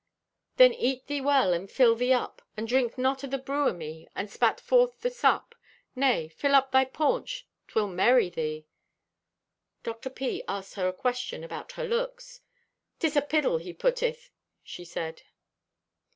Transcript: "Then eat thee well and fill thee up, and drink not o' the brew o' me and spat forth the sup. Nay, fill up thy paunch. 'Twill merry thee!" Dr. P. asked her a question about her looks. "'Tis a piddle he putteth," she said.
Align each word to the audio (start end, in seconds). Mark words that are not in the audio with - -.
"Then 0.57 0.73
eat 0.73 1.05
thee 1.05 1.21
well 1.21 1.53
and 1.53 1.69
fill 1.69 1.93
thee 1.93 2.11
up, 2.11 2.41
and 2.57 2.67
drink 2.67 2.97
not 2.97 3.23
o' 3.23 3.27
the 3.27 3.37
brew 3.37 3.69
o' 3.69 3.71
me 3.73 4.07
and 4.15 4.31
spat 4.31 4.59
forth 4.59 5.01
the 5.01 5.11
sup. 5.11 5.53
Nay, 5.95 6.27
fill 6.27 6.55
up 6.55 6.71
thy 6.71 6.85
paunch. 6.85 7.45
'Twill 7.67 7.87
merry 7.87 8.31
thee!" 8.31 8.65
Dr. 9.83 10.09
P. 10.09 10.43
asked 10.47 10.73
her 10.73 10.87
a 10.87 10.93
question 10.93 11.43
about 11.43 11.73
her 11.73 11.87
looks. 11.87 12.41
"'Tis 12.97 13.15
a 13.15 13.21
piddle 13.21 13.59
he 13.59 13.73
putteth," 13.73 14.31
she 14.63 14.83
said. 14.83 15.21